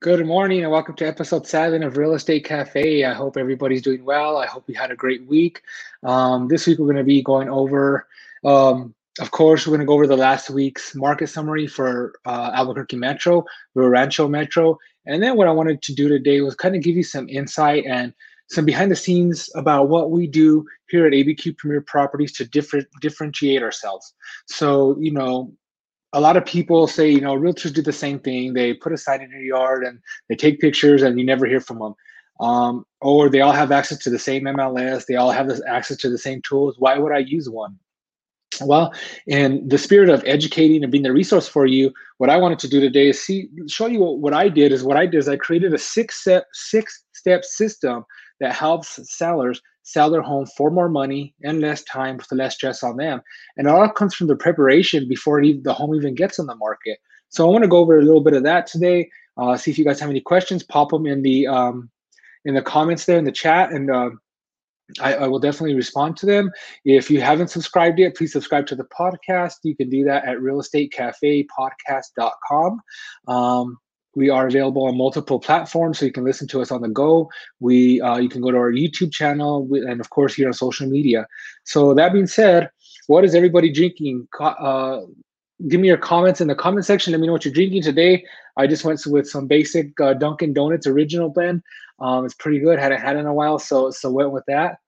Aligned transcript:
Good 0.00 0.24
morning 0.24 0.62
and 0.62 0.70
welcome 0.70 0.94
to 0.94 1.08
episode 1.08 1.44
seven 1.44 1.82
of 1.82 1.96
Real 1.96 2.14
Estate 2.14 2.44
Cafe. 2.44 3.04
I 3.04 3.12
hope 3.12 3.36
everybody's 3.36 3.82
doing 3.82 4.04
well. 4.04 4.36
I 4.36 4.46
hope 4.46 4.68
you 4.68 4.76
had 4.76 4.92
a 4.92 4.96
great 4.96 5.26
week. 5.26 5.60
Um, 6.04 6.46
this 6.46 6.68
week 6.68 6.78
we're 6.78 6.86
going 6.86 6.98
to 6.98 7.02
be 7.02 7.20
going 7.20 7.48
over, 7.48 8.06
um, 8.44 8.94
of 9.18 9.32
course, 9.32 9.66
we're 9.66 9.72
going 9.72 9.80
to 9.80 9.86
go 9.86 9.94
over 9.94 10.06
the 10.06 10.16
last 10.16 10.50
week's 10.50 10.94
market 10.94 11.26
summary 11.26 11.66
for 11.66 12.14
uh, 12.26 12.52
Albuquerque 12.54 12.96
Metro, 12.96 13.44
Rio 13.74 13.88
Rancho 13.88 14.28
Metro. 14.28 14.78
And 15.06 15.20
then 15.20 15.36
what 15.36 15.48
I 15.48 15.50
wanted 15.50 15.82
to 15.82 15.92
do 15.92 16.08
today 16.08 16.42
was 16.42 16.54
kind 16.54 16.76
of 16.76 16.82
give 16.82 16.94
you 16.94 17.02
some 17.02 17.28
insight 17.28 17.84
and 17.84 18.14
some 18.50 18.64
behind 18.64 18.92
the 18.92 18.96
scenes 18.96 19.50
about 19.56 19.88
what 19.88 20.12
we 20.12 20.28
do 20.28 20.64
here 20.90 21.08
at 21.08 21.12
ABQ 21.12 21.56
Premier 21.56 21.80
Properties 21.80 22.30
to 22.34 22.44
different 22.44 22.86
differentiate 23.00 23.64
ourselves. 23.64 24.14
So, 24.46 24.96
you 25.00 25.10
know, 25.10 25.52
a 26.12 26.20
lot 26.20 26.36
of 26.36 26.44
people 26.44 26.86
say, 26.86 27.10
you 27.10 27.20
know, 27.20 27.34
realtors 27.34 27.72
do 27.72 27.82
the 27.82 27.92
same 27.92 28.18
thing. 28.18 28.54
They 28.54 28.74
put 28.74 28.92
a 28.92 28.96
sign 28.96 29.20
in 29.20 29.30
your 29.30 29.40
yard 29.40 29.84
and 29.84 29.98
they 30.28 30.36
take 30.36 30.60
pictures 30.60 31.02
and 31.02 31.18
you 31.18 31.24
never 31.24 31.46
hear 31.46 31.60
from 31.60 31.78
them. 31.78 31.94
Um, 32.40 32.86
or 33.00 33.28
they 33.28 33.40
all 33.40 33.52
have 33.52 33.72
access 33.72 33.98
to 33.98 34.10
the 34.10 34.18
same 34.18 34.44
MLS. 34.44 35.06
They 35.06 35.16
all 35.16 35.30
have 35.30 35.48
this 35.48 35.60
access 35.66 35.96
to 35.98 36.10
the 36.10 36.18
same 36.18 36.40
tools. 36.42 36.76
Why 36.78 36.98
would 36.98 37.12
I 37.12 37.18
use 37.18 37.50
one? 37.50 37.78
Well, 38.60 38.92
in 39.26 39.68
the 39.68 39.78
spirit 39.78 40.08
of 40.08 40.22
educating 40.24 40.82
and 40.82 40.90
being 40.90 41.04
the 41.04 41.12
resource 41.12 41.46
for 41.46 41.66
you, 41.66 41.92
what 42.16 42.30
I 42.30 42.38
wanted 42.38 42.58
to 42.60 42.68
do 42.68 42.80
today 42.80 43.08
is 43.08 43.20
see, 43.20 43.48
show 43.68 43.86
you 43.86 44.00
what, 44.00 44.18
what 44.18 44.34
I 44.34 44.48
did 44.48 44.72
is 44.72 44.82
what 44.82 44.96
I 44.96 45.04
did 45.04 45.18
is 45.18 45.28
I 45.28 45.36
created 45.36 45.74
a 45.74 45.78
six 45.78 46.20
step, 46.20 46.46
six 46.52 47.04
step 47.12 47.44
system 47.44 48.04
that 48.40 48.54
helps 48.54 48.98
sellers 49.12 49.60
sell 49.88 50.10
their 50.10 50.20
home 50.20 50.44
for 50.44 50.70
more 50.70 50.90
money 50.90 51.34
and 51.42 51.62
less 51.62 51.82
time 51.84 52.18
with 52.18 52.30
less 52.30 52.56
stress 52.56 52.82
on 52.82 52.98
them. 52.98 53.22
And 53.56 53.66
it 53.66 53.70
all 53.70 53.88
comes 53.88 54.14
from 54.14 54.26
the 54.26 54.36
preparation 54.36 55.08
before 55.08 55.40
even, 55.40 55.62
the 55.62 55.72
home 55.72 55.94
even 55.94 56.14
gets 56.14 56.38
on 56.38 56.44
the 56.44 56.56
market. 56.56 56.98
So 57.30 57.48
I 57.48 57.50
want 57.50 57.64
to 57.64 57.68
go 57.68 57.78
over 57.78 57.98
a 57.98 58.02
little 58.02 58.20
bit 58.20 58.34
of 58.34 58.42
that 58.42 58.66
today. 58.66 59.08
Uh, 59.38 59.56
see 59.56 59.70
if 59.70 59.78
you 59.78 59.86
guys 59.86 59.98
have 60.00 60.10
any 60.10 60.20
questions. 60.20 60.62
Pop 60.62 60.90
them 60.90 61.06
in 61.06 61.22
the 61.22 61.46
um, 61.46 61.88
in 62.44 62.52
the 62.54 62.60
comments 62.60 63.06
there 63.06 63.16
in 63.18 63.24
the 63.24 63.32
chat, 63.32 63.72
and 63.72 63.90
uh, 63.90 64.10
I, 65.00 65.14
I, 65.14 65.26
will 65.26 65.38
definitely 65.38 65.74
respond 65.74 66.18
to 66.18 66.26
them. 66.26 66.50
If 66.84 67.10
you 67.10 67.20
haven't 67.20 67.48
subscribed 67.48 67.98
yet, 67.98 68.14
please 68.16 68.32
subscribe 68.32 68.66
to 68.66 68.76
the 68.76 68.84
podcast. 68.84 69.56
You 69.62 69.76
can 69.76 69.90
do 69.90 70.04
that 70.04 70.26
at 70.26 70.38
realestatecafepodcast.com. 70.38 72.80
Um, 73.28 73.78
we 74.18 74.28
are 74.30 74.48
available 74.48 74.84
on 74.86 74.96
multiple 74.96 75.38
platforms, 75.38 75.98
so 75.98 76.04
you 76.04 76.12
can 76.12 76.24
listen 76.24 76.48
to 76.48 76.60
us 76.60 76.72
on 76.72 76.82
the 76.82 76.88
go. 76.88 77.30
We 77.60 78.00
uh, 78.00 78.18
you 78.18 78.28
can 78.28 78.42
go 78.42 78.50
to 78.50 78.58
our 78.58 78.72
YouTube 78.72 79.12
channel, 79.12 79.68
and 79.90 80.00
of 80.00 80.10
course 80.10 80.34
here 80.34 80.48
on 80.48 80.52
social 80.52 80.88
media. 80.88 81.26
So 81.64 81.94
that 81.94 82.12
being 82.12 82.26
said, 82.26 82.70
what 83.06 83.24
is 83.24 83.34
everybody 83.34 83.70
drinking? 83.72 84.26
Uh, 84.40 85.02
give 85.68 85.80
me 85.80 85.88
your 85.88 86.02
comments 86.12 86.40
in 86.40 86.48
the 86.48 86.56
comment 86.64 86.84
section. 86.84 87.12
Let 87.12 87.20
me 87.20 87.28
know 87.28 87.32
what 87.32 87.44
you're 87.44 87.54
drinking 87.54 87.82
today. 87.82 88.24
I 88.56 88.66
just 88.66 88.84
went 88.84 89.00
with 89.06 89.28
some 89.28 89.46
basic 89.46 89.98
uh, 90.00 90.14
Dunkin' 90.14 90.52
Donuts 90.52 90.88
original 90.88 91.30
blend. 91.30 91.62
Um, 92.00 92.24
it's 92.24 92.34
pretty 92.34 92.58
good. 92.58 92.78
Hadn't 92.78 93.00
had 93.00 93.16
in 93.16 93.26
a 93.26 93.34
while, 93.40 93.58
so 93.60 93.90
so 93.92 94.10
went 94.10 94.32
with 94.32 94.46
that. 94.48 94.78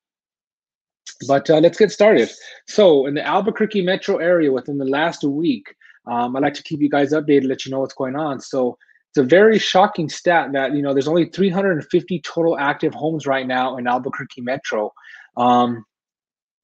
But 1.29 1.49
uh, 1.49 1.61
let's 1.65 1.79
get 1.79 1.93
started. 1.93 2.29
So 2.67 3.07
in 3.07 3.15
the 3.15 3.25
Albuquerque 3.25 3.83
metro 3.83 4.17
area, 4.17 4.51
within 4.51 4.79
the 4.79 4.91
last 4.99 5.23
week, 5.23 5.67
um, 6.07 6.35
I'd 6.35 6.43
like 6.43 6.55
to 6.55 6.63
keep 6.63 6.81
you 6.81 6.91
guys 6.91 7.13
updated, 7.13 7.49
let 7.49 7.65
you 7.65 7.71
know 7.71 7.81
what's 7.81 7.95
going 7.95 8.17
on. 8.17 8.41
So 8.41 8.77
it's 9.10 9.19
a 9.19 9.25
very 9.25 9.59
shocking 9.59 10.09
stat 10.09 10.53
that 10.53 10.75
you 10.75 10.82
know 10.82 10.93
there's 10.93 11.09
only 11.09 11.26
350 11.26 12.21
total 12.21 12.56
active 12.59 12.94
homes 12.94 13.26
right 13.26 13.47
now 13.47 13.76
in 13.76 13.88
Albuquerque 13.88 14.41
Metro, 14.41 14.93
um, 15.37 15.84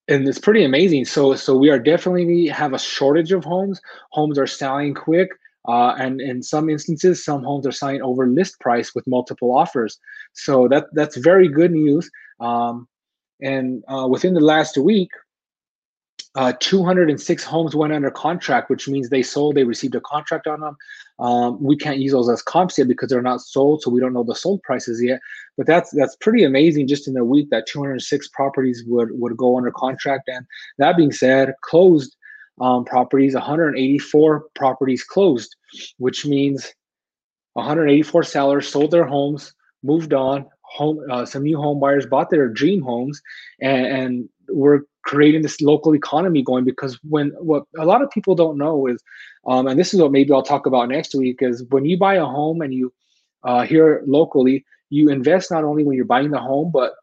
and 0.06 0.28
it's 0.28 0.38
pretty 0.38 0.64
amazing. 0.64 1.06
So 1.06 1.34
so 1.34 1.56
we 1.56 1.70
are 1.70 1.78
definitely 1.80 2.46
have 2.46 2.72
a 2.72 2.78
shortage 2.78 3.32
of 3.32 3.44
homes. 3.44 3.80
Homes 4.12 4.38
are 4.38 4.46
selling 4.46 4.94
quick, 4.94 5.28
uh, 5.66 5.96
and 5.98 6.20
in 6.20 6.40
some 6.40 6.70
instances, 6.70 7.24
some 7.24 7.42
homes 7.42 7.66
are 7.66 7.72
selling 7.72 8.00
over 8.02 8.28
list 8.28 8.60
price 8.60 8.94
with 8.94 9.06
multiple 9.08 9.56
offers. 9.56 9.98
So 10.32 10.68
that 10.68 10.86
that's 10.92 11.16
very 11.16 11.48
good 11.48 11.72
news. 11.72 12.08
Um, 12.38 12.86
and 13.42 13.82
uh, 13.88 14.06
within 14.08 14.34
the 14.34 14.40
last 14.40 14.78
week, 14.78 15.10
uh, 16.36 16.52
206 16.60 17.44
homes 17.44 17.74
went 17.74 17.94
under 17.94 18.10
contract, 18.10 18.68
which 18.68 18.88
means 18.88 19.08
they 19.08 19.22
sold, 19.22 19.54
they 19.54 19.64
received 19.64 19.94
a 19.94 20.00
contract 20.02 20.46
on 20.46 20.60
them. 20.60 20.76
Um, 21.18 21.62
we 21.62 21.76
can't 21.76 21.98
use 21.98 22.12
those 22.12 22.28
as 22.28 22.42
comps 22.42 22.76
yet 22.76 22.88
because 22.88 23.08
they're 23.08 23.22
not 23.22 23.40
sold, 23.40 23.80
so 23.80 23.90
we 23.90 24.00
don't 24.00 24.12
know 24.12 24.22
the 24.22 24.34
sold 24.34 24.62
prices 24.62 25.02
yet. 25.02 25.18
But 25.56 25.66
that's 25.66 25.90
that's 25.92 26.14
pretty 26.16 26.44
amazing 26.44 26.88
just 26.88 27.08
in 27.08 27.16
a 27.16 27.24
week 27.24 27.48
that 27.50 27.66
206 27.66 28.28
properties 28.28 28.84
would 28.86 29.08
would 29.12 29.36
go 29.36 29.56
under 29.56 29.70
contract. 29.70 30.28
And 30.28 30.46
that 30.76 30.98
being 30.98 31.12
said, 31.12 31.54
closed 31.62 32.16
um, 32.60 32.84
properties, 32.84 33.34
184 33.34 34.46
properties 34.54 35.04
closed, 35.04 35.56
which 35.96 36.26
means 36.26 36.72
184 37.54 38.22
sellers 38.24 38.68
sold 38.68 38.90
their 38.90 39.06
homes, 39.06 39.54
moved 39.82 40.12
on. 40.12 40.46
Home, 40.74 41.00
uh, 41.10 41.24
some 41.24 41.44
new 41.44 41.56
home 41.56 41.80
buyers 41.80 42.06
bought 42.06 42.28
their 42.28 42.48
dream 42.48 42.82
homes, 42.82 43.22
and, 43.62 43.86
and 43.86 44.28
we're 44.48 44.80
creating 45.04 45.42
this 45.42 45.60
local 45.60 45.94
economy 45.94 46.42
going 46.42 46.64
because 46.64 46.98
when 47.02 47.30
what 47.38 47.64
a 47.78 47.84
lot 47.84 48.02
of 48.02 48.10
people 48.10 48.34
don't 48.34 48.58
know 48.58 48.86
is 48.86 49.02
um, 49.46 49.66
and 49.66 49.78
this 49.78 49.94
is 49.94 50.00
what 50.00 50.12
maybe 50.12 50.32
i'll 50.32 50.42
talk 50.42 50.66
about 50.66 50.88
next 50.88 51.14
week 51.14 51.38
is 51.40 51.64
when 51.70 51.84
you 51.84 51.96
buy 51.96 52.14
a 52.14 52.24
home 52.24 52.60
and 52.60 52.74
you 52.74 52.92
uh, 53.44 53.62
here 53.62 54.02
locally 54.06 54.64
you 54.90 55.08
invest 55.08 55.50
not 55.50 55.64
only 55.64 55.84
when 55.84 55.96
you're 55.96 56.04
buying 56.04 56.30
the 56.30 56.38
home 56.38 56.70
but 56.72 56.94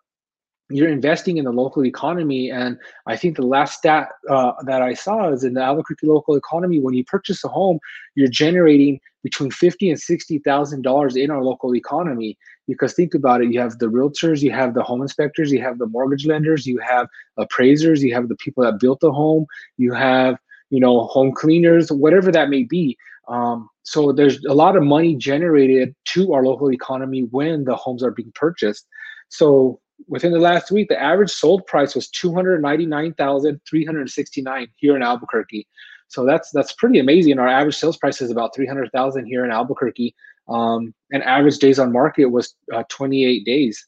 you're 0.70 0.90
investing 0.90 1.38
in 1.38 1.46
the 1.46 1.52
local 1.52 1.86
economy. 1.86 2.50
And 2.50 2.78
I 3.06 3.18
think 3.18 3.36
the 3.36 3.46
last 3.46 3.78
stat 3.78 4.10
uh, 4.30 4.54
that 4.66 4.82
I 4.82 4.94
saw 4.94 5.32
is 5.32 5.44
in 5.44 5.54
the 5.54 5.62
Albuquerque 5.62 6.08
local 6.08 6.36
economy. 6.36 6.80
When 6.80 6.94
you 6.94 7.04
purchase 7.04 7.44
a 7.44 7.48
home, 7.48 7.80
you're 8.16 8.28
generating 8.28 9.00
between 9.24 9.52
fifty 9.52 9.90
and 9.90 10.00
sixty 10.00 10.40
thousand 10.40 10.82
dollars 10.82 11.16
in 11.16 11.32
our 11.32 11.44
local 11.44 11.76
economy. 11.76 12.38
Because 12.68 12.94
think 12.94 13.14
about 13.14 13.42
it, 13.42 13.52
you 13.52 13.60
have 13.60 13.78
the 13.80 13.88
realtors, 13.88 14.42
you 14.42 14.52
have 14.52 14.74
the 14.74 14.84
home 14.84 15.02
inspectors, 15.02 15.52
you 15.52 15.62
have 15.62 15.80
the 15.80 15.86
mortgage 15.88 16.26
lenders, 16.26 16.66
you 16.66 16.78
have 16.80 17.08
appraisers, 17.38 18.02
you 18.02 18.14
have 18.14 18.30
the 18.30 18.38
people 18.38 18.64
that 18.64 18.80
built 18.80 19.00
the 19.02 19.12
home, 19.12 19.46
you 19.78 19.94
have 19.94 20.38
you 20.70 20.80
know 20.80 21.06
home 21.08 21.34
cleaners, 21.34 21.92
whatever 21.92 22.32
that 22.32 22.50
may 22.50 22.64
be. 22.64 22.98
Um, 23.28 23.70
so 23.84 24.12
there's 24.12 24.44
a 24.46 24.54
lot 24.54 24.76
of 24.76 24.84
money 24.84 25.16
generated 25.16 25.96
to 26.14 26.34
our 26.34 26.44
local 26.44 26.72
economy 26.72 27.22
when 27.32 27.64
the 27.66 27.76
homes 27.76 28.04
are 28.04 28.12
being 28.12 28.32
purchased. 28.34 28.88
So 29.30 29.80
within 30.08 30.32
the 30.32 30.40
last 30.40 30.72
week, 30.72 30.90
the 30.90 31.02
average 31.02 31.32
sold 31.32 31.66
price 31.68 31.96
was 31.96 32.10
two 32.10 32.34
hundred 32.34 32.62
ninety 32.62 32.86
nine 32.86 33.14
thousand 33.14 33.62
three 33.70 33.86
hundred 33.86 34.10
sixty 34.10 34.42
nine 34.42 34.68
here 34.76 34.96
in 34.96 35.04
Albuquerque. 35.04 35.68
So 36.08 36.26
that's 36.26 36.52
that's 36.52 36.74
pretty 36.74 37.00
amazing. 37.00 37.40
Our 37.40 37.48
average 37.48 37.76
sales 37.76 37.98
price 37.98 38.22
is 38.22 38.32
about 38.32 38.54
three 38.56 38.68
hundred 38.68 38.92
thousand 38.92 39.26
here 39.26 39.46
in 39.46 39.52
Albuquerque, 39.52 40.14
um, 40.48 40.94
and 41.12 41.24
average 41.24 41.60
days 41.60 41.80
on 41.80 41.92
market 41.92 42.26
was 42.26 42.56
uh, 42.74 42.84
twenty 42.90 43.26
eight 43.26 43.46
days. 43.46 43.88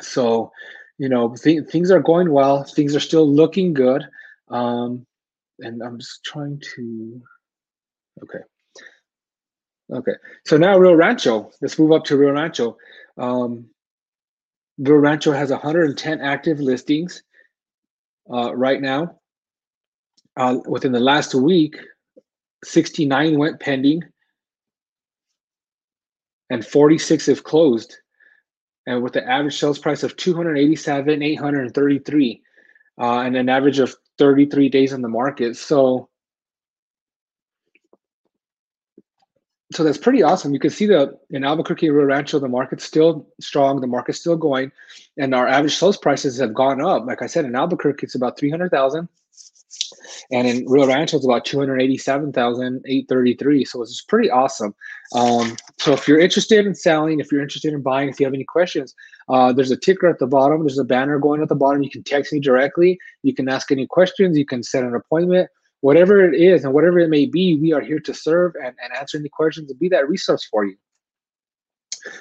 So, 0.00 0.52
you 0.98 1.08
know, 1.08 1.34
th- 1.34 1.68
things 1.68 1.90
are 1.90 2.00
going 2.00 2.30
well. 2.30 2.64
Things 2.64 2.94
are 2.94 3.00
still 3.00 3.30
looking 3.30 3.72
good, 3.72 4.04
um, 4.48 5.06
and 5.60 5.82
I'm 5.82 5.98
just 5.98 6.24
trying 6.24 6.60
to. 6.74 7.22
Okay. 8.22 8.44
Okay. 9.92 10.14
So 10.44 10.56
now 10.56 10.78
Rio 10.78 10.94
Rancho. 10.94 11.50
Let's 11.60 11.78
move 11.78 11.92
up 11.92 12.04
to 12.04 12.16
Rio 12.16 12.32
Rancho. 12.32 12.76
Um, 13.18 13.66
Rio 14.78 14.96
Rancho 14.98 15.32
has 15.32 15.50
110 15.50 16.20
active 16.20 16.60
listings 16.60 17.22
uh, 18.32 18.54
right 18.54 18.80
now. 18.80 19.18
Uh, 20.36 20.58
within 20.66 20.92
the 20.92 21.00
last 21.00 21.34
week, 21.34 21.78
69 22.64 23.38
went 23.38 23.60
pending 23.60 24.02
and 26.50 26.64
46 26.64 27.26
have 27.26 27.44
closed. 27.44 27.96
And 28.86 29.02
with 29.02 29.14
the 29.14 29.28
average 29.28 29.58
sales 29.58 29.78
price 29.78 30.02
of 30.02 30.16
287, 30.16 31.22
833, 31.22 32.42
uh, 32.98 33.20
and 33.20 33.36
an 33.36 33.48
average 33.48 33.78
of 33.78 33.94
33 34.18 34.68
days 34.68 34.92
on 34.92 35.02
the 35.02 35.08
market. 35.08 35.56
So 35.56 36.08
so 39.72 39.82
that's 39.82 39.98
pretty 39.98 40.22
awesome. 40.22 40.54
You 40.54 40.60
can 40.60 40.70
see 40.70 40.86
that 40.86 41.18
in 41.30 41.44
Albuquerque, 41.44 41.90
Rio 41.90 42.06
Rancho, 42.06 42.38
the 42.38 42.48
market's 42.48 42.84
still 42.84 43.26
strong, 43.40 43.80
the 43.80 43.86
market's 43.86 44.20
still 44.20 44.36
going, 44.36 44.70
and 45.18 45.34
our 45.34 45.48
average 45.48 45.74
sales 45.74 45.96
prices 45.96 46.38
have 46.38 46.54
gone 46.54 46.80
up. 46.80 47.04
Like 47.04 47.20
I 47.20 47.26
said, 47.26 47.44
in 47.44 47.56
Albuquerque, 47.56 48.04
it's 48.04 48.14
about 48.14 48.38
300,000. 48.38 49.08
And 50.32 50.48
in 50.48 50.66
Rio 50.66 50.86
Rancho, 50.86 51.16
it's 51.16 51.24
about 51.24 51.44
287,833. 51.44 53.64
So 53.64 53.82
it's 53.82 54.02
pretty 54.02 54.30
awesome. 54.30 54.74
Um, 55.14 55.56
so 55.78 55.92
if 55.92 56.08
you're 56.08 56.18
interested 56.18 56.66
in 56.66 56.74
selling, 56.74 57.20
if 57.20 57.30
you're 57.30 57.42
interested 57.42 57.72
in 57.72 57.82
buying, 57.82 58.08
if 58.08 58.18
you 58.18 58.26
have 58.26 58.34
any 58.34 58.44
questions, 58.44 58.94
uh, 59.28 59.52
there's 59.52 59.70
a 59.70 59.76
ticker 59.76 60.08
at 60.08 60.18
the 60.18 60.26
bottom. 60.26 60.60
There's 60.60 60.78
a 60.78 60.84
banner 60.84 61.18
going 61.18 61.42
at 61.42 61.48
the 61.48 61.54
bottom. 61.54 61.82
You 61.82 61.90
can 61.90 62.02
text 62.02 62.32
me 62.32 62.40
directly. 62.40 62.98
You 63.22 63.34
can 63.34 63.48
ask 63.48 63.70
any 63.70 63.86
questions. 63.86 64.36
You 64.36 64.46
can 64.46 64.64
set 64.64 64.82
an 64.82 64.94
appointment 64.94 65.48
whatever 65.80 66.24
it 66.24 66.40
is 66.40 66.64
and 66.64 66.74
whatever 66.74 66.98
it 66.98 67.08
may 67.08 67.26
be, 67.26 67.56
we 67.56 67.72
are 67.72 67.80
here 67.80 68.00
to 68.00 68.14
serve 68.14 68.54
and, 68.56 68.74
and 68.82 68.96
answer 68.98 69.18
any 69.18 69.28
questions 69.28 69.70
and 69.70 69.78
be 69.78 69.88
that 69.88 70.08
resource 70.08 70.46
for 70.50 70.64
you. 70.64 70.76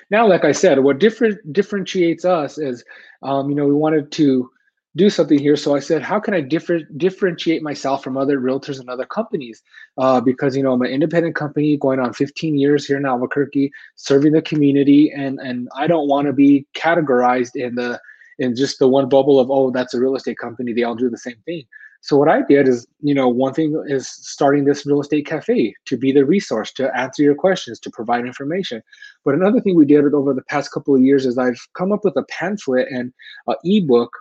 Now, 0.10 0.28
like 0.28 0.46
I 0.46 0.52
said, 0.52 0.80
what 0.80 1.00
different 1.00 1.54
differentiates 1.54 2.26
us 2.26 2.58
is, 2.58 2.84
um, 3.24 3.50
you 3.50 3.56
know, 3.56 3.66
we 3.66 3.74
wanted 3.74 4.12
to 4.14 4.50
do 4.96 5.10
something 5.10 5.38
here. 5.38 5.56
So 5.56 5.76
I 5.76 5.80
said, 5.80 6.02
how 6.02 6.20
can 6.20 6.34
I 6.34 6.42
differ, 6.42 6.80
differentiate 6.98 7.62
myself 7.62 8.04
from 8.04 8.18
other 8.18 8.40
realtors 8.40 8.80
and 8.80 8.90
other 8.90 9.06
companies? 9.06 9.62
Uh, 9.98 10.22
because 10.22 10.56
you 10.56 10.64
know 10.64 10.74
I'm 10.74 10.82
an 10.82 10.92
independent 10.92 11.36
company 11.36 11.78
going 11.78 12.00
on 12.00 12.14
15 12.14 12.58
years 12.58 12.86
here 12.86 12.98
in 12.98 13.06
Albuquerque, 13.06 13.72
serving 13.96 14.34
the 14.34 14.42
community, 14.42 15.12
and 15.12 15.40
and 15.40 15.70
I 15.76 15.88
don't 15.88 16.08
want 16.08 16.28
to 16.28 16.34
be 16.34 16.66
categorized 16.76 17.56
in 17.56 17.76
the 17.76 18.00
in 18.40 18.56
just 18.56 18.80
the 18.80 18.88
one 18.88 19.10
bubble 19.10 19.40
of 19.40 19.52
oh 19.52 19.72
that's 19.72 19.94
a 19.94 20.00
real 20.00 20.16
estate 20.16 20.38
company. 20.38 20.74
They 20.74 20.84
all 20.84 20.96
do 20.96 21.10
the 21.10 21.18
same 21.18 21.42
thing. 21.46 21.66
So 22.02 22.18
what 22.18 22.30
I 22.30 22.44
did 22.44 22.68
is, 22.68 22.86
you 23.02 23.16
know, 23.16 23.28
one 23.28 23.56
thing 23.56 23.84
is 23.88 24.08
starting 24.08 24.66
this 24.66 24.86
real 24.86 25.02
estate 25.02 25.26
cafe 25.26 25.74
to 25.86 25.98
be 25.98 26.12
the 26.12 26.24
resource 26.24 26.72
to 26.74 26.96
answer 26.96 27.24
your 27.24 27.34
questions, 27.34 27.80
to 27.80 27.90
provide 27.90 28.28
information. 28.28 28.84
But 29.24 29.34
another 29.34 29.60
thing 29.60 29.76
we 29.76 29.86
did 29.86 30.14
over 30.14 30.32
the 30.36 30.44
past 30.44 30.72
couple 30.72 30.94
of 30.94 31.02
years 31.02 31.26
is 31.26 31.40
I've 31.40 31.60
come 31.74 31.92
up 31.92 32.04
with 32.04 32.16
a 32.16 32.22
pamphlet 32.30 32.90
and 32.92 33.12
an 33.48 33.56
ebook 33.64 34.12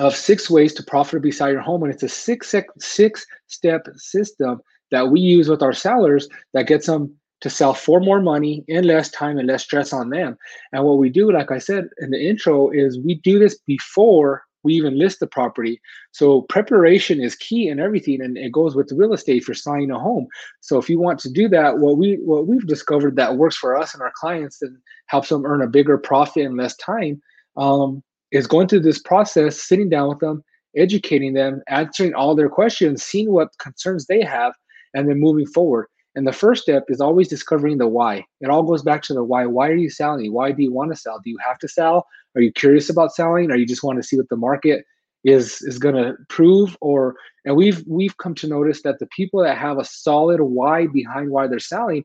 of 0.00 0.16
six 0.16 0.48
ways 0.48 0.72
to 0.74 0.82
profitably 0.82 1.30
sell 1.30 1.50
your 1.50 1.60
home, 1.60 1.82
and 1.82 1.92
it's 1.92 2.02
a 2.02 2.08
six 2.08 2.54
six 2.78 3.26
step 3.46 3.86
system 3.96 4.60
that 4.90 5.08
we 5.10 5.20
use 5.20 5.48
with 5.48 5.62
our 5.62 5.72
sellers 5.72 6.28
that 6.54 6.66
gets 6.66 6.86
them 6.86 7.14
to 7.42 7.50
sell 7.50 7.74
for 7.74 8.00
more 8.00 8.20
money 8.20 8.64
in 8.68 8.84
less 8.84 9.10
time 9.10 9.38
and 9.38 9.46
less 9.46 9.62
stress 9.62 9.92
on 9.92 10.10
them. 10.10 10.36
And 10.72 10.84
what 10.84 10.98
we 10.98 11.08
do, 11.10 11.30
like 11.32 11.50
I 11.50 11.58
said 11.58 11.88
in 11.98 12.10
the 12.10 12.20
intro, 12.20 12.70
is 12.70 12.98
we 12.98 13.14
do 13.16 13.38
this 13.38 13.58
before 13.66 14.42
we 14.62 14.74
even 14.74 14.98
list 14.98 15.20
the 15.20 15.26
property. 15.26 15.80
So 16.12 16.42
preparation 16.42 17.20
is 17.20 17.34
key 17.34 17.68
in 17.68 17.80
everything, 17.80 18.20
and 18.20 18.36
it 18.36 18.52
goes 18.52 18.74
with 18.74 18.92
real 18.92 19.14
estate 19.14 19.44
for 19.44 19.54
selling 19.54 19.90
a 19.90 19.98
home. 19.98 20.26
So 20.60 20.78
if 20.78 20.90
you 20.90 20.98
want 20.98 21.18
to 21.20 21.30
do 21.30 21.48
that, 21.48 21.78
what 21.78 21.98
we 21.98 22.14
what 22.16 22.46
we've 22.46 22.66
discovered 22.66 23.16
that 23.16 23.36
works 23.36 23.56
for 23.56 23.76
us 23.76 23.92
and 23.92 24.02
our 24.02 24.12
clients 24.14 24.62
and 24.62 24.76
helps 25.06 25.28
them 25.28 25.44
earn 25.44 25.62
a 25.62 25.66
bigger 25.66 25.98
profit 25.98 26.44
in 26.44 26.56
less 26.56 26.76
time 26.76 27.20
um, 27.56 28.02
is 28.32 28.46
going 28.46 28.68
through 28.68 28.80
this 28.80 29.00
process, 29.00 29.60
sitting 29.60 29.88
down 29.88 30.08
with 30.08 30.20
them, 30.20 30.42
educating 30.76 31.34
them, 31.34 31.62
answering 31.68 32.14
all 32.14 32.34
their 32.34 32.48
questions, 32.48 33.02
seeing 33.02 33.32
what 33.32 33.56
concerns 33.58 34.06
they 34.06 34.22
have, 34.22 34.54
and 34.94 35.08
then 35.08 35.20
moving 35.20 35.46
forward. 35.46 35.86
And 36.16 36.26
the 36.26 36.32
first 36.32 36.62
step 36.62 36.84
is 36.88 37.00
always 37.00 37.28
discovering 37.28 37.78
the 37.78 37.86
why. 37.86 38.24
It 38.40 38.50
all 38.50 38.64
goes 38.64 38.82
back 38.82 39.02
to 39.02 39.14
the 39.14 39.22
why. 39.22 39.46
Why 39.46 39.68
are 39.68 39.76
you 39.76 39.90
selling? 39.90 40.32
Why 40.32 40.50
do 40.50 40.62
you 40.62 40.72
want 40.72 40.92
to 40.92 40.96
sell? 40.96 41.20
Do 41.22 41.30
you 41.30 41.38
have 41.46 41.58
to 41.58 41.68
sell? 41.68 42.06
Are 42.34 42.40
you 42.40 42.52
curious 42.52 42.90
about 42.90 43.14
selling? 43.14 43.50
Or 43.50 43.56
you 43.56 43.66
just 43.66 43.84
want 43.84 43.98
to 43.98 44.02
see 44.02 44.16
what 44.16 44.28
the 44.28 44.36
market 44.36 44.84
is 45.22 45.62
is 45.62 45.78
going 45.78 45.94
to 45.94 46.14
prove? 46.28 46.76
Or 46.80 47.14
and 47.44 47.54
we've 47.54 47.84
we've 47.86 48.16
come 48.16 48.34
to 48.36 48.48
notice 48.48 48.82
that 48.82 48.98
the 48.98 49.06
people 49.06 49.40
that 49.42 49.56
have 49.56 49.78
a 49.78 49.84
solid 49.84 50.40
why 50.40 50.88
behind 50.88 51.30
why 51.30 51.46
they're 51.46 51.60
selling 51.60 52.04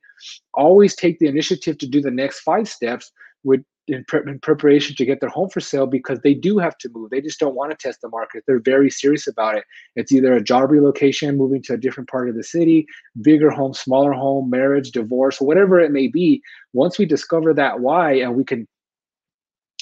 always 0.53 0.95
take 0.95 1.17
the 1.17 1.27
initiative 1.27 1.77
to 1.79 1.87
do 1.87 1.99
the 1.99 2.11
next 2.11 2.41
five 2.41 2.69
steps 2.69 3.11
with 3.43 3.61
in, 3.87 4.03
pre- 4.05 4.21
in, 4.25 4.39
preparation 4.39 4.95
to 4.95 5.05
get 5.05 5.19
their 5.19 5.29
home 5.29 5.49
for 5.49 5.59
sale 5.59 5.85
because 5.85 6.19
they 6.21 6.33
do 6.33 6.57
have 6.57 6.77
to 6.79 6.89
move. 6.89 7.09
They 7.09 7.21
just 7.21 7.39
don't 7.39 7.55
want 7.55 7.71
to 7.71 7.77
test 7.77 8.01
the 8.01 8.09
market. 8.09 8.43
They're 8.47 8.59
very 8.59 8.89
serious 8.89 9.27
about 9.27 9.55
it. 9.55 9.63
It's 9.95 10.11
either 10.11 10.33
a 10.33 10.43
job 10.43 10.71
relocation, 10.71 11.37
moving 11.37 11.61
to 11.63 11.73
a 11.73 11.77
different 11.77 12.09
part 12.09 12.29
of 12.29 12.35
the 12.35 12.43
city, 12.43 12.87
bigger 13.21 13.49
home, 13.49 13.73
smaller 13.73 14.13
home, 14.13 14.49
marriage, 14.49 14.91
divorce, 14.91 15.39
whatever 15.39 15.79
it 15.79 15.91
may 15.91 16.07
be. 16.07 16.41
Once 16.73 16.97
we 16.97 17.05
discover 17.05 17.53
that 17.53 17.79
why 17.79 18.13
and 18.13 18.35
we 18.35 18.43
can 18.43 18.67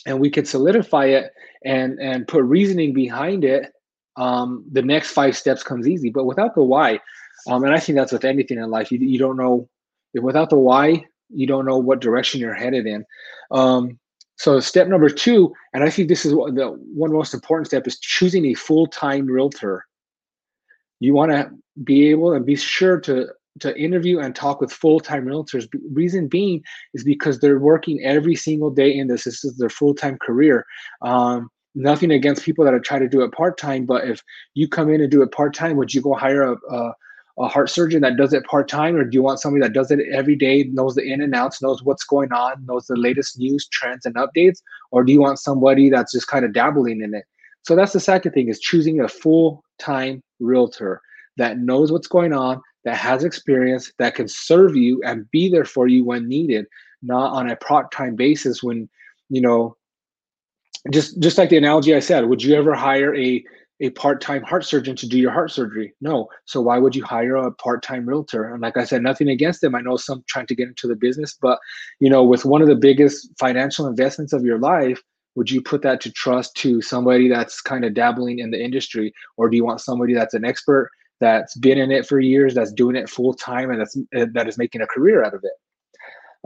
and 0.05 0.19
we 0.19 0.29
can 0.29 0.45
solidify 0.45 1.05
it 1.05 1.31
and 1.63 1.97
and 1.99 2.27
put 2.27 2.43
reasoning 2.43 2.93
behind 2.93 3.43
it, 3.43 3.71
um, 4.17 4.65
the 4.71 4.81
next 4.81 5.11
five 5.11 5.37
steps 5.37 5.63
comes 5.63 5.87
easy. 5.87 6.09
But 6.09 6.25
without 6.25 6.55
the 6.55 6.63
why, 6.63 6.99
um, 7.47 7.63
and 7.63 7.73
I 7.73 7.79
think 7.79 7.97
that's 7.97 8.11
with 8.11 8.25
anything 8.25 8.57
in 8.57 8.69
life, 8.69 8.91
you, 8.91 8.99
you 8.99 9.17
don't 9.17 9.37
know 9.37 9.69
without 10.13 10.49
the 10.49 10.57
why 10.57 11.05
you 11.29 11.47
don't 11.47 11.65
know 11.65 11.77
what 11.77 12.01
direction 12.01 12.39
you're 12.39 12.53
headed 12.53 12.85
in. 12.85 13.05
Um, 13.51 13.99
so 14.35 14.59
step 14.59 14.87
number 14.87 15.09
two, 15.09 15.53
and 15.73 15.83
I 15.83 15.89
think 15.89 16.09
this 16.09 16.25
is 16.25 16.31
the 16.31 16.77
one 16.93 17.13
most 17.13 17.33
important 17.33 17.67
step 17.67 17.87
is 17.87 17.99
choosing 17.99 18.45
a 18.47 18.53
full-time 18.55 19.27
realtor. 19.27 19.85
You 20.99 21.13
want 21.13 21.31
to 21.31 21.51
be 21.83 22.09
able 22.09 22.33
and 22.33 22.45
be 22.45 22.55
sure 22.55 22.99
to 23.01 23.27
to 23.59 23.77
interview 23.79 24.17
and 24.19 24.35
talk 24.35 24.59
with 24.59 24.71
full-time 24.71 25.25
realtors. 25.25 25.67
Reason 25.91 26.27
being 26.27 26.63
is 26.95 27.03
because 27.03 27.39
they're 27.39 27.59
working 27.59 28.01
every 28.03 28.35
single 28.35 28.71
day 28.71 28.95
in 28.95 29.07
this. 29.07 29.25
This 29.25 29.43
is 29.43 29.57
their 29.57 29.69
full-time 29.69 30.17
career. 30.17 30.65
Um, 31.03 31.49
nothing 31.75 32.09
against 32.09 32.43
people 32.43 32.65
that 32.65 32.73
are 32.73 32.79
trying 32.79 33.01
to 33.01 33.07
do 33.07 33.21
it 33.21 33.31
part-time, 33.31 33.85
but 33.85 34.07
if 34.07 34.23
you 34.55 34.67
come 34.67 34.89
in 34.89 35.01
and 35.01 35.11
do 35.11 35.21
it 35.21 35.31
part-time, 35.31 35.77
would 35.77 35.93
you 35.93 36.01
go 36.01 36.15
hire 36.15 36.41
a, 36.41 36.55
a 36.71 36.93
a 37.39 37.47
heart 37.47 37.69
surgeon 37.69 38.01
that 38.01 38.17
does 38.17 38.33
it 38.33 38.45
part 38.45 38.67
time, 38.67 38.95
or 38.95 39.03
do 39.03 39.15
you 39.15 39.23
want 39.23 39.39
somebody 39.39 39.61
that 39.61 39.73
does 39.73 39.89
it 39.89 39.99
every 40.11 40.35
day, 40.35 40.63
knows 40.65 40.95
the 40.95 41.01
in 41.01 41.21
and 41.21 41.33
outs, 41.33 41.61
knows 41.61 41.83
what's 41.83 42.03
going 42.03 42.31
on, 42.31 42.63
knows 42.65 42.85
the 42.85 42.95
latest 42.95 43.39
news, 43.39 43.67
trends, 43.69 44.05
and 44.05 44.15
updates, 44.15 44.61
or 44.91 45.03
do 45.03 45.11
you 45.11 45.19
want 45.19 45.39
somebody 45.39 45.89
that's 45.89 46.11
just 46.11 46.27
kind 46.27 46.45
of 46.45 46.53
dabbling 46.53 47.01
in 47.01 47.13
it? 47.13 47.25
So 47.63 47.75
that's 47.75 47.93
the 47.93 47.99
second 47.99 48.33
thing 48.33 48.49
is 48.49 48.59
choosing 48.59 48.99
a 48.99 49.07
full 49.07 49.63
time 49.79 50.21
realtor 50.39 51.01
that 51.37 51.57
knows 51.57 51.91
what's 51.91 52.07
going 52.07 52.33
on, 52.33 52.61
that 52.83 52.97
has 52.97 53.23
experience, 53.23 53.91
that 53.97 54.13
can 54.15 54.27
serve 54.27 54.75
you 54.75 55.01
and 55.03 55.29
be 55.31 55.49
there 55.49 55.65
for 55.65 55.87
you 55.87 56.03
when 56.03 56.27
needed, 56.27 56.65
not 57.01 57.31
on 57.31 57.49
a 57.49 57.55
part 57.55 57.91
time 57.91 58.15
basis 58.15 58.61
when 58.61 58.89
you 59.29 59.41
know. 59.41 59.75
Just 60.91 61.17
just 61.21 61.37
like 61.37 61.49
the 61.49 61.57
analogy 61.57 61.95
I 61.95 61.99
said, 61.99 62.25
would 62.25 62.43
you 62.43 62.55
ever 62.55 62.75
hire 62.75 63.15
a 63.15 63.41
a 63.83 63.89
part-time 63.91 64.41
heart 64.43 64.65
surgeon 64.65 64.95
to 64.95 65.07
do 65.07 65.19
your 65.19 65.31
heart 65.31 65.51
surgery. 65.51 65.93
No. 65.99 66.29
So 66.45 66.61
why 66.61 66.77
would 66.79 66.95
you 66.95 67.03
hire 67.03 67.35
a 67.35 67.51
part-time 67.51 68.05
realtor? 68.05 68.51
And 68.51 68.61
like 68.61 68.77
I 68.77 68.85
said, 68.85 69.03
nothing 69.03 69.27
against 69.27 69.59
them. 69.59 69.75
I 69.75 69.81
know 69.81 69.97
some 69.97 70.23
trying 70.27 70.47
to 70.47 70.55
get 70.55 70.69
into 70.69 70.87
the 70.87 70.95
business, 70.95 71.37
but 71.39 71.59
you 71.99 72.09
know, 72.09 72.23
with 72.23 72.45
one 72.45 72.61
of 72.61 72.69
the 72.69 72.75
biggest 72.75 73.29
financial 73.37 73.85
investments 73.85 74.31
of 74.31 74.45
your 74.45 74.57
life, 74.57 75.01
would 75.35 75.51
you 75.51 75.61
put 75.61 75.81
that 75.81 75.99
to 76.01 76.11
trust 76.11 76.55
to 76.57 76.81
somebody 76.81 77.27
that's 77.27 77.59
kind 77.59 77.83
of 77.83 77.93
dabbling 77.93 78.39
in 78.39 78.51
the 78.51 78.63
industry, 78.63 79.13
or 79.35 79.49
do 79.49 79.57
you 79.57 79.65
want 79.65 79.81
somebody 79.81 80.13
that's 80.13 80.35
an 80.35 80.45
expert 80.45 80.89
that's 81.19 81.57
been 81.57 81.77
in 81.77 81.91
it 81.91 82.05
for 82.07 82.19
years, 82.19 82.53
that's 82.53 82.71
doing 82.71 82.95
it 82.95 83.09
full 83.09 83.33
time, 83.33 83.69
and 83.69 83.81
that's 83.81 83.97
that 84.33 84.47
is 84.47 84.57
making 84.57 84.81
a 84.81 84.87
career 84.87 85.23
out 85.25 85.33
of 85.33 85.43
it? 85.43 85.57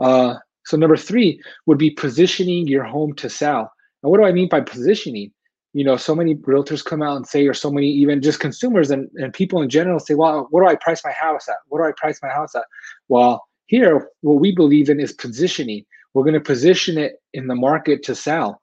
Uh, 0.02 0.34
so 0.64 0.76
number 0.76 0.96
three 0.96 1.40
would 1.66 1.78
be 1.78 1.90
positioning 1.90 2.66
your 2.66 2.84
home 2.84 3.14
to 3.14 3.28
sell. 3.28 3.70
And 4.02 4.10
what 4.10 4.18
do 4.18 4.24
I 4.24 4.32
mean 4.32 4.48
by 4.48 4.60
positioning? 4.60 5.32
You 5.72 5.84
know 5.84 5.96
so 5.96 6.14
many 6.14 6.34
realtors 6.34 6.84
come 6.84 7.02
out 7.02 7.16
and 7.16 7.26
say 7.26 7.46
or 7.46 7.54
so 7.54 7.70
many 7.70 7.88
even 7.88 8.22
just 8.22 8.40
consumers 8.40 8.90
and, 8.90 9.08
and 9.16 9.32
people 9.32 9.60
in 9.62 9.68
general 9.68 9.98
say 9.98 10.14
well 10.14 10.46
what 10.50 10.62
do 10.62 10.66
i 10.66 10.74
price 10.76 11.02
my 11.04 11.12
house 11.12 11.48
at? 11.48 11.56
What 11.68 11.78
do 11.78 11.84
i 11.84 11.92
price 11.96 12.20
my 12.22 12.28
house 12.28 12.54
at? 12.54 12.64
Well 13.08 13.44
here 13.66 14.08
what 14.22 14.40
we 14.40 14.54
believe 14.54 14.88
in 14.88 15.00
is 15.00 15.12
positioning. 15.12 15.84
We're 16.14 16.24
going 16.24 16.34
to 16.34 16.40
position 16.40 16.96
it 16.96 17.22
in 17.34 17.48
the 17.48 17.54
market 17.54 18.02
to 18.04 18.14
sell. 18.14 18.60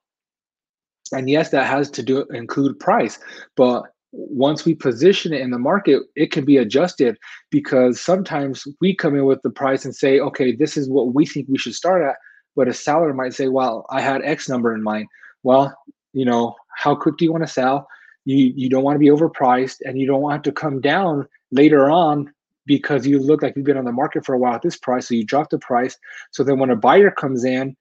And 1.11 1.29
yes 1.29 1.49
that 1.49 1.67
has 1.67 1.89
to 1.91 2.03
do 2.03 2.25
include 2.31 2.79
price 2.79 3.19
but 3.55 3.83
once 4.11 4.63
we 4.63 4.73
position 4.73 5.33
it 5.33 5.41
in 5.41 5.51
the 5.51 5.59
market 5.59 6.01
it 6.15 6.31
can 6.31 6.45
be 6.45 6.57
adjusted 6.57 7.17
because 7.51 7.99
sometimes 7.99 8.65
we 8.79 8.95
come 8.95 9.13
in 9.13 9.25
with 9.25 9.41
the 9.43 9.49
price 9.49 9.83
and 9.83 9.93
say 9.93 10.19
okay 10.19 10.55
this 10.55 10.77
is 10.77 10.89
what 10.89 11.13
we 11.13 11.25
think 11.25 11.47
we 11.49 11.57
should 11.57 11.75
start 11.75 12.01
at 12.01 12.15
but 12.55 12.69
a 12.69 12.73
seller 12.73 13.13
might 13.13 13.33
say 13.33 13.49
well 13.49 13.85
i 13.89 14.01
had 14.01 14.23
x 14.23 14.49
number 14.49 14.73
in 14.73 14.81
mind. 14.81 15.07
Well 15.43 15.75
you 16.15 16.25
know 16.25 16.55
how 16.75 16.95
quick 16.95 17.17
do 17.17 17.25
you 17.25 17.31
want 17.31 17.43
to 17.43 17.53
sell? 17.53 17.87
You 18.23 18.53
you 18.55 18.69
don't 18.69 18.83
want 18.83 18.95
to 18.95 18.99
be 18.99 19.09
overpriced 19.09 19.77
and 19.85 19.99
you 19.99 20.07
don't 20.07 20.21
want 20.21 20.43
to 20.45 20.51
come 20.51 20.81
down 20.81 21.27
later 21.51 21.91
on 21.91 22.33
because 22.65 23.05
you 23.05 23.19
look 23.19 23.41
like 23.41 23.55
you've 23.55 23.65
been 23.65 23.77
on 23.77 23.85
the 23.85 23.91
market 23.91 24.25
for 24.25 24.33
a 24.33 24.37
while 24.37 24.55
at 24.55 24.61
this 24.61 24.77
price 24.77 25.07
so 25.07 25.13
you 25.13 25.25
drop 25.25 25.49
the 25.49 25.59
price. 25.59 25.97
So 26.31 26.43
then 26.43 26.59
when 26.59 26.69
a 26.69 26.75
buyer 26.75 27.11
comes 27.11 27.45
in 27.45 27.75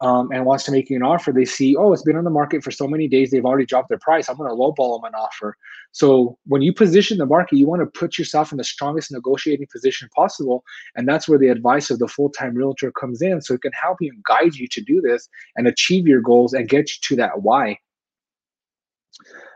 um, 0.00 0.30
and 0.32 0.44
wants 0.44 0.64
to 0.64 0.72
make 0.72 0.88
you 0.88 0.96
an 0.96 1.02
offer 1.02 1.32
they 1.32 1.44
see 1.44 1.76
oh 1.76 1.92
it's 1.92 2.02
been 2.02 2.16
on 2.16 2.24
the 2.24 2.30
market 2.30 2.64
for 2.64 2.70
so 2.70 2.88
many 2.88 3.06
days 3.06 3.30
they've 3.30 3.44
already 3.44 3.66
dropped 3.66 3.90
their 3.90 3.98
price 3.98 4.26
i'm 4.28 4.36
going 4.38 4.48
to 4.48 4.56
lowball 4.56 4.98
them 4.98 5.12
an 5.12 5.14
offer. 5.14 5.54
So 5.92 6.38
when 6.46 6.62
you 6.62 6.72
position 6.72 7.18
the 7.18 7.26
market 7.26 7.58
you 7.58 7.66
want 7.66 7.82
to 7.82 7.98
put 7.98 8.16
yourself 8.18 8.52
in 8.52 8.58
the 8.58 8.64
strongest 8.64 9.12
negotiating 9.12 9.66
position 9.70 10.08
possible 10.14 10.64
and 10.96 11.06
that's 11.06 11.28
where 11.28 11.38
the 11.38 11.48
advice 11.48 11.90
of 11.90 11.98
the 11.98 12.08
full-time 12.08 12.54
realtor 12.54 12.90
comes 12.92 13.20
in 13.20 13.42
so 13.42 13.54
it 13.54 13.62
can 13.62 13.72
help 13.72 13.98
you 14.00 14.10
and 14.10 14.24
guide 14.24 14.54
you 14.54 14.66
to 14.68 14.80
do 14.80 15.00
this 15.00 15.28
and 15.56 15.66
achieve 15.66 16.06
your 16.06 16.22
goals 16.22 16.54
and 16.54 16.68
get 16.68 16.88
you 16.88 16.96
to 17.02 17.16
that 17.16 17.42
why 17.42 17.76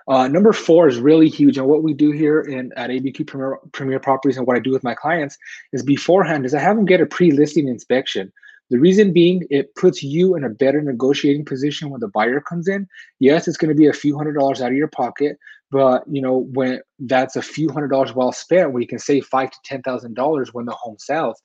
uh, 0.06 0.28
number 0.28 0.52
four 0.52 0.86
is 0.86 0.98
really 0.98 1.28
huge, 1.28 1.56
and 1.56 1.66
what 1.66 1.82
we 1.82 1.94
do 1.94 2.10
here 2.10 2.40
in 2.40 2.72
at 2.76 2.90
ABQ 2.90 3.26
Premier, 3.26 3.58
Premier 3.72 3.98
Properties, 3.98 4.36
and 4.36 4.46
what 4.46 4.56
I 4.56 4.60
do 4.60 4.70
with 4.70 4.84
my 4.84 4.94
clients 4.94 5.38
is 5.72 5.82
beforehand 5.82 6.44
is 6.44 6.54
I 6.54 6.60
have 6.60 6.76
them 6.76 6.84
get 6.84 7.00
a 7.00 7.06
pre-listing 7.06 7.68
inspection. 7.68 8.32
The 8.70 8.78
reason 8.78 9.12
being, 9.12 9.46
it 9.50 9.74
puts 9.76 10.02
you 10.02 10.36
in 10.36 10.44
a 10.44 10.48
better 10.48 10.80
negotiating 10.82 11.44
position 11.44 11.90
when 11.90 12.00
the 12.00 12.08
buyer 12.08 12.40
comes 12.40 12.66
in. 12.68 12.86
Yes, 13.18 13.46
it's 13.46 13.56
going 13.56 13.68
to 13.68 13.74
be 13.74 13.86
a 13.86 13.92
few 13.92 14.16
hundred 14.16 14.34
dollars 14.34 14.60
out 14.60 14.70
of 14.70 14.76
your 14.76 14.88
pocket, 14.88 15.38
but 15.70 16.02
you 16.10 16.20
know 16.20 16.48
when 16.52 16.80
that's 16.98 17.36
a 17.36 17.42
few 17.42 17.70
hundred 17.70 17.88
dollars 17.88 18.14
well 18.14 18.32
spent, 18.32 18.72
where 18.72 18.82
you 18.82 18.88
can 18.88 18.98
save 18.98 19.24
five 19.26 19.50
to 19.50 19.58
ten 19.64 19.80
thousand 19.82 20.14
dollars 20.14 20.52
when 20.52 20.66
the 20.66 20.72
home 20.72 20.96
sells. 20.98 21.40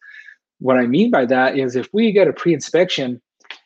What 0.60 0.78
I 0.78 0.86
mean 0.86 1.12
by 1.12 1.26
that 1.28 1.58
is 1.58 1.78
if 1.78 1.88
we 1.94 2.12
get 2.12 2.28
a 2.28 2.34
pre-inspection 2.34 3.22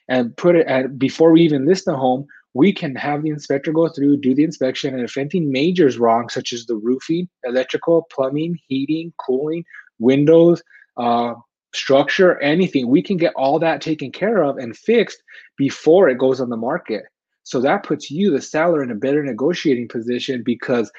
and 0.07 0.35
put 0.37 0.55
it 0.55 0.67
at 0.67 0.99
before 0.99 1.31
we 1.31 1.41
even 1.41 1.65
list 1.65 1.85
the 1.85 1.95
home, 1.95 2.27
we 2.53 2.71
can 2.71 2.95
have 2.95 3.23
the 3.23 3.29
inspector 3.29 3.71
go 3.71 3.89
through, 3.89 4.17
do 4.17 4.35
the 4.35 4.43
inspection, 4.43 4.93
and 4.93 5.03
if 5.03 5.17
anything 5.17 5.51
major 5.51 5.87
is 5.87 5.97
wrong, 5.97 6.29
such 6.29 6.53
as 6.53 6.65
the 6.65 6.75
roofing, 6.75 7.27
electrical, 7.43 8.07
plumbing, 8.11 8.59
heating, 8.67 9.11
cooling, 9.17 9.65
windows, 9.99 10.61
uh, 10.97 11.33
structure, 11.73 12.39
anything, 12.39 12.87
we 12.87 13.01
can 13.01 13.17
get 13.17 13.33
all 13.35 13.57
that 13.59 13.81
taken 13.81 14.11
care 14.11 14.43
of 14.43 14.57
and 14.57 14.77
fixed 14.77 15.23
before 15.57 16.09
it 16.09 16.19
goes 16.19 16.39
on 16.39 16.49
the 16.49 16.57
market. 16.57 17.03
So 17.43 17.59
that 17.61 17.83
puts 17.83 18.11
you, 18.11 18.31
the 18.31 18.41
seller, 18.41 18.83
in 18.83 18.91
a 18.91 18.95
better 18.95 19.23
negotiating 19.23 19.87
position 19.87 20.43
because 20.43 20.91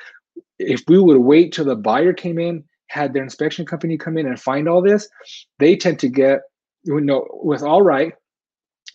if 0.58 0.82
we 0.88 0.98
would 0.98 1.18
wait 1.18 1.52
till 1.52 1.64
the 1.64 1.76
buyer 1.76 2.12
came 2.12 2.38
in, 2.38 2.64
had 2.88 3.12
their 3.12 3.22
inspection 3.22 3.64
company 3.64 3.96
come 3.96 4.18
in 4.18 4.26
and 4.26 4.40
find 4.40 4.68
all 4.68 4.82
this, 4.82 5.08
they 5.58 5.76
tend 5.76 5.98
to 6.00 6.08
get, 6.08 6.40
you 6.82 7.00
know, 7.00 7.26
with 7.32 7.62
all 7.62 7.82
right, 7.82 8.12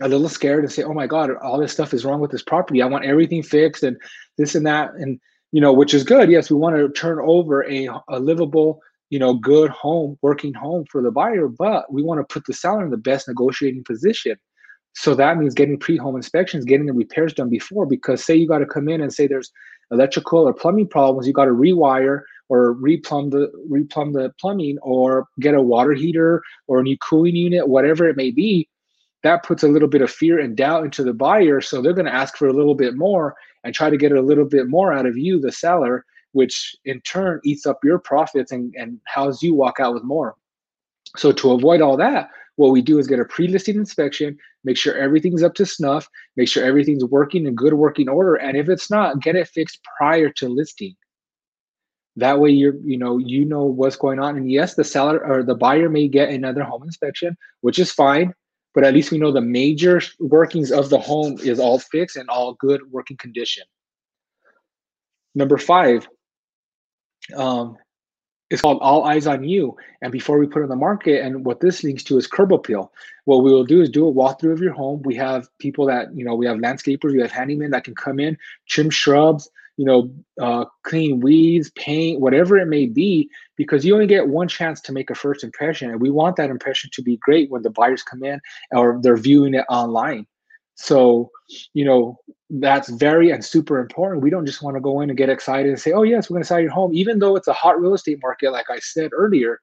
a 0.01 0.07
little 0.07 0.29
scared 0.29 0.63
and 0.63 0.71
say, 0.71 0.83
"Oh 0.83 0.93
my 0.93 1.07
God, 1.07 1.31
all 1.41 1.59
this 1.59 1.73
stuff 1.73 1.93
is 1.93 2.05
wrong 2.05 2.19
with 2.19 2.31
this 2.31 2.43
property. 2.43 2.81
I 2.81 2.87
want 2.87 3.05
everything 3.05 3.43
fixed 3.43 3.83
and 3.83 3.97
this 4.37 4.55
and 4.55 4.65
that." 4.65 4.93
And 4.95 5.19
you 5.51 5.61
know, 5.61 5.73
which 5.73 5.93
is 5.93 6.03
good. 6.03 6.29
Yes, 6.29 6.49
we 6.49 6.57
want 6.57 6.75
to 6.75 6.89
turn 6.89 7.19
over 7.21 7.67
a, 7.67 7.89
a 8.09 8.19
livable, 8.19 8.81
you 9.09 9.17
know, 9.17 9.33
good 9.33 9.71
home, 9.71 10.17
working 10.21 10.53
home 10.53 10.85
for 10.91 11.01
the 11.01 11.11
buyer, 11.11 11.47
but 11.47 11.91
we 11.91 12.03
want 12.03 12.19
to 12.19 12.33
put 12.33 12.45
the 12.45 12.53
seller 12.53 12.83
in 12.83 12.91
the 12.91 12.97
best 12.97 13.27
negotiating 13.27 13.83
position. 13.83 14.35
So 14.93 15.15
that 15.15 15.37
means 15.37 15.55
getting 15.55 15.79
pre-home 15.79 16.15
inspections, 16.15 16.65
getting 16.65 16.85
the 16.85 16.93
repairs 16.93 17.33
done 17.33 17.49
before. 17.49 17.85
Because 17.85 18.23
say 18.23 18.35
you 18.35 18.47
got 18.47 18.59
to 18.59 18.65
come 18.65 18.89
in 18.89 19.01
and 19.01 19.13
say 19.13 19.25
there's 19.25 19.51
electrical 19.91 20.39
or 20.39 20.53
plumbing 20.53 20.87
problems, 20.87 21.25
you 21.25 21.33
got 21.33 21.45
to 21.45 21.51
rewire 21.51 22.21
or 22.49 22.75
replumb 22.75 23.31
the 23.31 23.51
replumb 23.71 24.13
the 24.13 24.31
plumbing 24.39 24.77
or 24.81 25.27
get 25.39 25.55
a 25.55 25.61
water 25.61 25.93
heater 25.93 26.43
or 26.67 26.79
a 26.79 26.83
new 26.83 26.97
cooling 26.97 27.35
unit, 27.35 27.67
whatever 27.67 28.07
it 28.07 28.17
may 28.17 28.29
be 28.29 28.68
that 29.23 29.43
puts 29.43 29.63
a 29.63 29.67
little 29.67 29.87
bit 29.87 30.01
of 30.01 30.11
fear 30.11 30.39
and 30.39 30.55
doubt 30.55 30.85
into 30.85 31.03
the 31.03 31.13
buyer. 31.13 31.61
So 31.61 31.81
they're 31.81 31.93
going 31.93 32.05
to 32.05 32.13
ask 32.13 32.37
for 32.37 32.47
a 32.47 32.53
little 32.53 32.75
bit 32.75 32.95
more 32.95 33.35
and 33.63 33.73
try 33.73 33.89
to 33.89 33.97
get 33.97 34.11
a 34.11 34.21
little 34.21 34.45
bit 34.45 34.67
more 34.67 34.93
out 34.93 35.05
of 35.05 35.17
you, 35.17 35.39
the 35.39 35.51
seller, 35.51 36.05
which 36.31 36.75
in 36.85 37.01
turn 37.01 37.41
eats 37.43 37.65
up 37.65 37.83
your 37.83 37.99
profits 37.99 38.51
and, 38.51 38.73
and 38.77 38.99
how's 39.05 39.43
you 39.43 39.53
walk 39.53 39.79
out 39.79 39.93
with 39.93 40.03
more. 40.03 40.35
So 41.17 41.31
to 41.31 41.51
avoid 41.51 41.81
all 41.81 41.97
that, 41.97 42.29
what 42.55 42.71
we 42.71 42.81
do 42.81 42.99
is 42.99 43.07
get 43.07 43.19
a 43.19 43.25
pre-listing 43.25 43.75
inspection, 43.75 44.37
make 44.63 44.77
sure 44.77 44.95
everything's 44.95 45.43
up 45.43 45.55
to 45.55 45.65
snuff, 45.65 46.07
make 46.35 46.47
sure 46.47 46.63
everything's 46.63 47.05
working 47.05 47.45
in 47.45 47.55
good 47.55 47.73
working 47.73 48.07
order. 48.07 48.35
And 48.35 48.55
if 48.55 48.69
it's 48.69 48.91
not, 48.91 49.21
get 49.21 49.35
it 49.35 49.47
fixed 49.47 49.79
prior 49.97 50.29
to 50.33 50.49
listing. 50.49 50.95
That 52.15 52.39
way 52.39 52.51
you're, 52.51 52.75
you 52.83 52.97
know, 52.97 53.17
you 53.17 53.45
know 53.45 53.63
what's 53.63 53.95
going 53.95 54.19
on. 54.19 54.35
And 54.35 54.51
yes, 54.51 54.75
the 54.75 54.83
seller 54.83 55.25
or 55.25 55.41
the 55.41 55.55
buyer 55.55 55.89
may 55.89 56.07
get 56.07 56.29
another 56.29 56.63
home 56.63 56.83
inspection, 56.83 57.37
which 57.61 57.79
is 57.79 57.91
fine 57.91 58.33
but 58.73 58.83
at 58.83 58.93
least 58.93 59.11
we 59.11 59.17
know 59.17 59.31
the 59.31 59.41
major 59.41 60.01
workings 60.19 60.71
of 60.71 60.89
the 60.89 60.99
home 60.99 61.37
is 61.39 61.59
all 61.59 61.79
fixed 61.79 62.15
and 62.15 62.29
all 62.29 62.53
good 62.53 62.81
working 62.91 63.17
condition. 63.17 63.63
Number 65.35 65.57
five, 65.57 66.07
um, 67.35 67.77
it's 68.49 68.61
called 68.61 68.79
All 68.81 69.05
Eyes 69.05 69.27
on 69.27 69.43
You. 69.43 69.77
And 70.01 70.11
before 70.11 70.39
we 70.39 70.47
put 70.47 70.61
it 70.61 70.63
in 70.63 70.69
the 70.69 70.75
market, 70.75 71.23
and 71.23 71.45
what 71.45 71.59
this 71.59 71.83
links 71.83 72.03
to 72.05 72.17
is 72.17 72.25
curb 72.25 72.51
appeal. 72.51 72.91
What 73.25 73.43
we 73.43 73.51
will 73.51 73.65
do 73.65 73.81
is 73.81 73.89
do 73.89 74.07
a 74.07 74.13
walkthrough 74.13 74.53
of 74.53 74.61
your 74.61 74.73
home. 74.73 75.03
We 75.03 75.15
have 75.15 75.47
people 75.59 75.85
that, 75.85 76.15
you 76.15 76.25
know, 76.25 76.33
we 76.33 76.47
have 76.47 76.57
landscapers, 76.57 77.13
we 77.13 77.21
have 77.21 77.31
handymen 77.31 77.71
that 77.71 77.83
can 77.83 77.95
come 77.95 78.19
in, 78.19 78.37
trim 78.67 78.89
shrubs, 78.89 79.49
you 79.79 79.85
know, 79.85 80.11
uh, 80.41 80.65
clean 80.83 81.21
weeds, 81.21 81.71
paint, 81.77 82.19
whatever 82.19 82.57
it 82.57 82.65
may 82.65 82.85
be, 82.85 83.29
because 83.55 83.85
you 83.85 83.93
only 83.93 84.07
get 84.07 84.27
one 84.27 84.49
chance 84.49 84.81
to 84.81 84.91
make 84.91 85.09
a 85.09 85.15
first 85.15 85.41
impression. 85.41 85.89
And 85.89 86.01
we 86.01 86.09
want 86.09 86.35
that 86.35 86.49
impression 86.49 86.89
to 86.91 87.01
be 87.01 87.15
great 87.21 87.49
when 87.49 87.61
the 87.61 87.69
buyers 87.69 88.03
come 88.03 88.21
in 88.21 88.41
or 88.71 88.99
they're 89.01 89.15
viewing 89.15 89.53
it 89.53 89.63
online. 89.69 90.27
So, 90.75 91.31
you 91.73 91.85
know, 91.85 92.19
that's 92.49 92.89
very 92.89 93.31
and 93.31 93.43
super 93.43 93.79
important. 93.79 94.21
We 94.21 94.29
don't 94.29 94.45
just 94.45 94.61
want 94.61 94.75
to 94.75 94.81
go 94.81 94.99
in 94.99 95.09
and 95.09 95.17
get 95.17 95.29
excited 95.29 95.69
and 95.69 95.79
say, 95.79 95.93
oh, 95.93 96.03
yes, 96.03 96.29
we're 96.29 96.35
going 96.35 96.43
to 96.43 96.47
sell 96.47 96.59
your 96.59 96.71
home. 96.71 96.93
Even 96.93 97.19
though 97.19 97.37
it's 97.37 97.47
a 97.47 97.53
hot 97.53 97.79
real 97.79 97.93
estate 97.93 98.19
market, 98.21 98.51
like 98.51 98.69
I 98.69 98.79
said 98.79 99.11
earlier, 99.13 99.61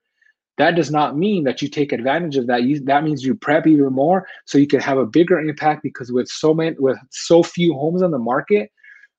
that 0.57 0.75
does 0.75 0.89
not 0.89 1.15
mean 1.15 1.43
that 1.43 1.61
you 1.61 1.67
take 1.67 1.91
advantage 1.91 2.37
of 2.37 2.47
that. 2.47 2.63
You, 2.63 2.79
that 2.85 3.03
means 3.03 3.23
you 3.23 3.35
prep 3.35 3.67
even 3.67 3.93
more 3.93 4.27
so 4.45 4.57
you 4.57 4.65
can 4.65 4.79
have 4.79 4.97
a 4.97 5.05
bigger 5.05 5.39
impact 5.39 5.83
because 5.83 6.11
with 6.11 6.27
so 6.27 6.55
many, 6.55 6.75
with 6.79 6.97
so 7.11 7.43
few 7.43 7.75
homes 7.75 8.01
on 8.01 8.09
the 8.09 8.17
market, 8.17 8.71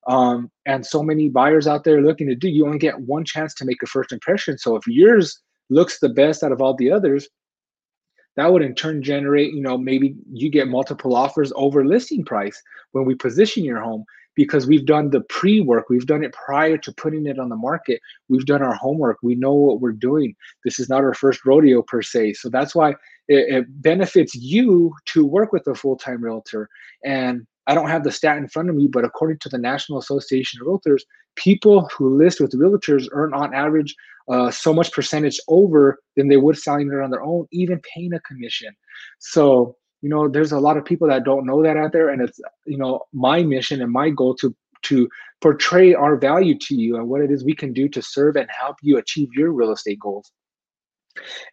um, 0.09 0.51
and 0.67 0.85
so 0.85 1.03
many 1.03 1.29
buyers 1.29 1.67
out 1.67 1.85
there 1.85 2.03
looking 2.03 2.27
to 2.29 2.35
do 2.35 2.49
you 2.49 2.67
only 2.67 2.79
get 2.79 2.99
one 3.01 3.25
chance 3.25 3.55
to 3.55 3.65
make 3.65 3.83
a 3.83 3.87
first 3.87 4.11
impression. 4.11 4.59
So 4.59 4.75
if 4.75 4.87
yours 4.87 5.41
looks 5.71 6.01
the 6.01 6.09
best 6.09 6.43
out 6.43 6.53
of 6.53 6.61
all 6.61 6.75
the 6.75 6.91
others 6.91 7.29
that 8.37 8.53
would 8.53 8.63
in 8.63 8.75
turn 8.75 9.03
generate 9.03 9.53
you 9.53 9.61
know 9.61 9.77
maybe 9.77 10.15
you 10.33 10.49
get 10.49 10.69
multiple 10.69 11.15
offers 11.15 11.53
over 11.57 11.85
listing 11.85 12.25
price 12.25 12.61
when 12.93 13.05
we 13.05 13.15
position 13.15 13.65
your 13.65 13.81
home 13.81 14.05
because 14.35 14.69
we've 14.69 14.87
done 14.87 15.11
the 15.11 15.21
pre-work 15.23 15.91
we've 15.91 16.07
done 16.07 16.23
it 16.23 16.33
prior 16.33 16.79
to 16.79 16.93
putting 16.93 17.27
it 17.27 17.41
on 17.41 17.49
the 17.49 17.57
market. 17.57 18.01
We've 18.29 18.47
done 18.47 18.63
our 18.63 18.75
homework. 18.75 19.19
We 19.21 19.35
know 19.35 19.53
what 19.53 19.81
we're 19.81 19.91
doing. 19.91 20.37
This 20.65 20.79
is 20.79 20.89
not 20.89 21.03
our 21.03 21.13
first 21.13 21.45
rodeo 21.45 21.83
per 21.83 22.03
se. 22.03 22.35
So 22.35 22.49
that's 22.49 22.73
why 22.73 22.91
it, 23.27 23.53
it 23.53 23.83
benefits 23.83 24.37
you 24.37 24.95
to 25.07 25.27
work 25.27 25.53
with 25.53 25.67
a 25.67 25.75
full-time 25.75 26.23
realtor. 26.23 26.69
And 27.05 27.49
I 27.69 27.75
don't 27.75 27.89
have 27.89 28.03
the 28.03 28.11
stat 28.11 28.39
in 28.39 28.49
front 28.49 28.71
of 28.71 28.75
me, 28.75 28.89
but 28.91 29.05
according 29.05 29.39
to 29.41 29.49
the 29.49 29.59
National 29.59 29.99
Association 29.99 30.61
of 30.61 30.67
Realtors, 30.67 31.03
people 31.37 31.89
who 31.97 32.17
list 32.17 32.41
with 32.41 32.53
realtors 32.53 33.09
earn 33.13 33.35
on 33.35 33.55
average 33.55 33.95
uh, 34.29 34.51
so 34.51 34.75
much 34.75 34.91
percentage 34.93 35.39
over 35.49 36.01
than 36.17 36.29
they 36.29 36.37
would 36.39 36.59
selling 36.59 36.89
it 36.89 37.03
on 37.03 37.11
their 37.11 37.23
own, 37.23 37.47
even 37.53 37.81
paying 37.95 38.13
a 38.15 38.21
commission. 38.21 38.75
So, 39.19 39.77
you 40.03 40.09
know, 40.09 40.29
there's 40.29 40.53
a 40.53 40.59
lot 40.59 40.77
of 40.77 40.85
people 40.85 41.09
that 41.09 41.25
don't 41.25 41.47
know 41.47 41.63
that 41.63 41.77
out 41.77 41.93
there. 41.93 42.09
And 42.09 42.23
it's, 42.23 42.41
you 42.67 42.79
know, 42.79 43.03
my 43.13 43.43
mission 43.43 43.83
and 43.83 43.93
my 43.93 44.11
goal 44.11 44.35
to 44.37 44.55
to 44.83 45.09
portray 45.41 45.93
our 45.93 46.17
value 46.17 46.57
to 46.57 46.75
you 46.75 46.97
and 46.97 47.09
what 47.09 47.21
it 47.21 47.33
is 47.33 47.45
we 47.45 47.55
can 47.55 47.73
do 47.73 47.89
to 47.89 48.01
serve 48.01 48.37
and 48.37 48.49
help 48.49 48.77
you 48.81 48.97
achieve 48.97 49.29
your 49.35 49.53
real 49.53 49.73
estate 49.73 49.99
goals. 49.99 50.31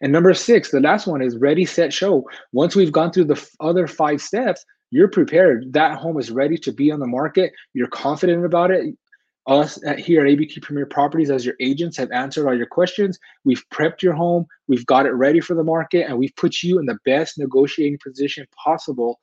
And 0.00 0.12
number 0.12 0.32
six, 0.32 0.70
the 0.70 0.80
last 0.80 1.08
one 1.08 1.22
is 1.22 1.36
ready, 1.36 1.64
set, 1.64 1.92
show. 1.92 2.24
Once 2.52 2.76
we've 2.76 2.92
gone 2.92 3.10
through 3.10 3.24
the 3.24 3.50
other 3.58 3.88
five 3.88 4.22
steps, 4.22 4.64
you're 4.90 5.08
prepared. 5.08 5.72
That 5.72 5.98
home 5.98 6.18
is 6.18 6.30
ready 6.30 6.56
to 6.58 6.72
be 6.72 6.90
on 6.90 7.00
the 7.00 7.06
market. 7.06 7.52
You're 7.74 7.88
confident 7.88 8.44
about 8.44 8.70
it. 8.70 8.94
Us 9.46 9.78
at, 9.86 10.00
here 10.00 10.26
at 10.26 10.32
ABQ 10.32 10.60
Premier 10.62 10.86
Properties, 10.86 11.30
as 11.30 11.46
your 11.46 11.54
agents, 11.60 11.96
have 11.98 12.10
answered 12.10 12.48
all 12.48 12.56
your 12.56 12.66
questions. 12.66 13.18
We've 13.44 13.64
prepped 13.72 14.02
your 14.02 14.12
home. 14.12 14.46
We've 14.66 14.86
got 14.86 15.06
it 15.06 15.12
ready 15.12 15.38
for 15.38 15.54
the 15.54 15.62
market, 15.62 16.06
and 16.08 16.18
we've 16.18 16.34
put 16.36 16.64
you 16.64 16.80
in 16.80 16.86
the 16.86 16.98
best 17.04 17.38
negotiating 17.38 18.00
position 18.02 18.44
possible 18.64 19.20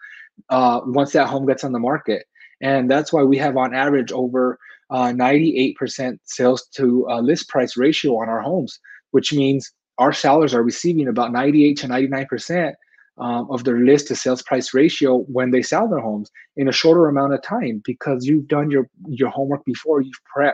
uh, 0.50 0.80
once 0.86 1.12
that 1.12 1.28
home 1.28 1.46
gets 1.46 1.66
on 1.66 1.74
the 1.74 1.80
market. 1.80 2.26
And 2.62 2.90
that's 2.90 3.12
why 3.12 3.24
we 3.24 3.38
have, 3.38 3.58
on 3.58 3.76
average, 3.76 4.14
over 4.14 4.58
uh, 4.90 5.08
98% 5.08 6.18
sales 6.24 6.68
to 6.76 7.06
uh, 7.10 7.20
list 7.20 7.50
price 7.50 7.76
ratio 7.76 8.18
on 8.22 8.30
our 8.30 8.42
homes, 8.42 8.80
which 9.12 9.34
means 9.34 9.70
our 9.98 10.14
sellers 10.14 10.54
are 10.54 10.64
receiving 10.64 11.10
about 11.10 11.34
98 11.34 11.78
to 11.78 11.88
99% 11.88 12.74
um, 13.18 13.48
of 13.50 13.64
their 13.64 13.80
list 13.80 14.08
to 14.08 14.16
sales 14.16 14.42
price 14.42 14.74
ratio 14.74 15.20
when 15.24 15.52
they 15.52 15.62
sell 15.62 15.88
their 15.88 16.00
homes 16.00 16.32
in 16.58 16.68
a 16.68 16.72
shorter 16.72 17.08
amount 17.08 17.34
of 17.34 17.42
time 17.42 17.82
because 17.86 18.26
you've 18.26 18.48
done 18.48 18.72
your 18.72 18.90
your 19.08 19.30
homework 19.30 19.64
before 19.66 20.02
you've 20.02 20.22
prepped 20.36 20.54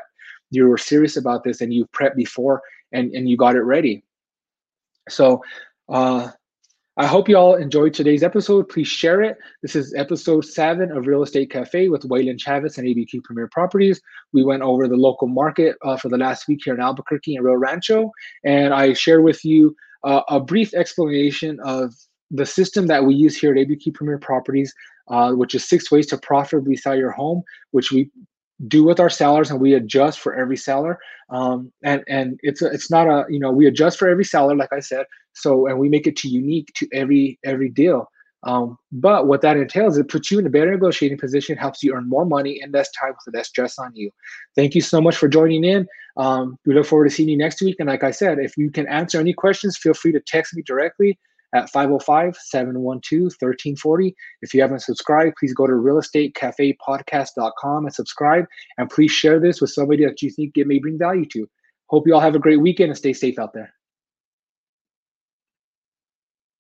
you 0.51 0.67
were 0.67 0.77
serious 0.77 1.15
about 1.15 1.43
this 1.43 1.61
and 1.61 1.73
you've 1.73 1.91
prepped 1.91 2.15
before 2.15 2.61
and 2.91 3.13
and 3.13 3.29
you 3.29 3.37
got 3.37 3.55
it 3.55 3.61
ready 3.61 4.03
so 5.07 5.41
uh 5.89 6.29
I 6.97 7.05
hope 7.05 7.29
you 7.29 7.37
all 7.37 7.55
enjoyed 7.55 7.93
today's 7.93 8.23
episode. 8.23 8.67
Please 8.67 8.89
share 8.89 9.21
it. 9.21 9.37
This 9.61 9.73
is 9.73 9.93
episode 9.93 10.43
seven 10.43 10.91
of 10.91 11.07
Real 11.07 11.23
Estate 11.23 11.49
Cafe 11.49 11.87
with 11.87 12.01
Waylon 12.01 12.37
Chavez 12.37 12.77
and 12.77 12.85
ABQ 12.85 13.23
Premier 13.23 13.47
Properties. 13.47 14.01
We 14.33 14.43
went 14.43 14.63
over 14.63 14.85
the 14.85 14.97
local 14.97 15.29
market 15.29 15.77
uh, 15.81 15.95
for 15.95 16.09
the 16.09 16.17
last 16.17 16.49
week 16.49 16.59
here 16.65 16.73
in 16.73 16.81
Albuquerque 16.81 17.37
and 17.37 17.45
Rio 17.45 17.55
Rancho, 17.55 18.11
and 18.43 18.73
I 18.73 18.91
share 18.91 19.21
with 19.21 19.45
you 19.45 19.77
uh, 20.03 20.23
a 20.27 20.41
brief 20.41 20.73
explanation 20.73 21.57
of 21.63 21.93
the 22.31 22.45
system 22.45 22.87
that 22.87 23.05
we 23.05 23.15
use 23.15 23.37
here 23.37 23.51
at 23.51 23.57
ABQ 23.57 23.93
Premier 23.93 24.17
Properties, 24.17 24.73
uh, 25.09 25.31
which 25.31 25.55
is 25.55 25.67
six 25.67 25.91
ways 25.91 26.07
to 26.07 26.17
profitably 26.17 26.75
sell 26.75 26.95
your 26.95 27.11
home, 27.11 27.43
which 27.71 27.91
we 27.91 28.11
do 28.67 28.83
with 28.83 28.99
our 28.99 29.09
sellers 29.09 29.49
and 29.49 29.61
we 29.61 29.73
adjust 29.73 30.19
for 30.19 30.35
every 30.35 30.57
seller. 30.57 30.99
Um, 31.29 31.71
and 31.83 32.03
and 32.07 32.39
it's 32.43 32.61
a, 32.61 32.67
it's 32.67 32.91
not 32.91 33.07
a 33.07 33.25
you 33.29 33.39
know 33.39 33.51
we 33.51 33.67
adjust 33.67 33.97
for 33.97 34.09
every 34.09 34.25
seller, 34.25 34.55
like 34.55 34.73
I 34.73 34.79
said. 34.79 35.05
So 35.33 35.67
and 35.67 35.79
we 35.79 35.89
make 35.89 36.07
it 36.07 36.17
to 36.17 36.27
unique 36.27 36.71
to 36.75 36.87
every 36.93 37.39
every 37.43 37.69
deal. 37.69 38.09
Um, 38.43 38.77
but 38.91 39.27
what 39.27 39.41
that 39.41 39.57
entails, 39.57 39.95
is 39.95 39.99
it 39.99 40.07
puts 40.07 40.31
you 40.31 40.39
in 40.39 40.47
a 40.47 40.49
better 40.49 40.71
negotiating 40.71 41.17
position, 41.17 41.57
helps 41.57 41.83
you 41.83 41.93
earn 41.93 42.07
more 42.07 42.25
money 42.25 42.61
and 42.61 42.73
less 42.73 42.89
time 42.91 43.13
with 43.25 43.35
less 43.35 43.49
stress 43.49 43.77
on 43.77 43.93
you. 43.95 44.11
Thank 44.55 44.75
you 44.75 44.81
so 44.81 45.01
much 45.01 45.17
for 45.17 45.27
joining 45.27 45.65
in. 45.65 45.85
Um, 46.15 46.57
we 46.65 46.73
look 46.73 46.85
forward 46.85 47.09
to 47.09 47.13
seeing 47.13 47.27
you 47.27 47.37
next 47.37 47.61
week. 47.61 47.75
And 47.79 47.89
like 47.89 48.03
I 48.03 48.11
said, 48.11 48.39
if 48.39 48.55
you 48.55 48.71
can 48.71 48.87
answer 48.87 49.19
any 49.19 49.33
questions, 49.33 49.77
feel 49.77 49.93
free 49.93 50.13
to 50.13 50.21
text 50.21 50.55
me 50.55 50.63
directly 50.65 51.19
at 51.53 51.71
505-712-1340. 51.71 54.13
If 54.41 54.53
you 54.53 54.61
haven't 54.61 54.81
subscribed, 54.81 55.35
please 55.39 55.53
go 55.53 55.67
to 55.67 55.73
realestatecafepodcast.com 55.73 57.85
and 57.85 57.93
subscribe. 57.93 58.45
And 58.77 58.89
please 58.89 59.11
share 59.11 59.39
this 59.39 59.61
with 59.61 59.69
somebody 59.71 60.05
that 60.05 60.21
you 60.21 60.29
think 60.29 60.51
it 60.55 60.67
may 60.67 60.79
bring 60.79 60.97
value 60.97 61.25
to. 61.33 61.49
Hope 61.87 62.05
you 62.05 62.13
all 62.13 62.21
have 62.21 62.35
a 62.35 62.39
great 62.39 62.61
weekend 62.61 62.89
and 62.89 62.97
stay 62.97 63.13
safe 63.13 63.39
out 63.39 63.53
there. 63.53 63.73